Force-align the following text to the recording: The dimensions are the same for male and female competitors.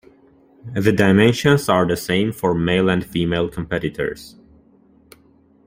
The 0.73 0.91
dimensions 0.91 1.69
are 1.69 1.85
the 1.85 1.95
same 1.95 2.31
for 2.31 2.55
male 2.55 2.89
and 2.89 3.05
female 3.05 3.47
competitors. 3.49 4.35